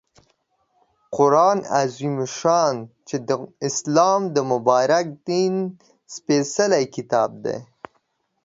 قرآن 1.17 1.57
عظیم 1.81 2.15
الشان 2.25 2.75
چې 3.07 3.15
د 3.27 3.29
اسلام 3.67 4.21
د 4.35 4.37
مبارک 4.51 5.05
دین 5.29 5.53
سپیڅلی 6.15 6.83
کتاب 6.95 7.29
دی 7.43 7.57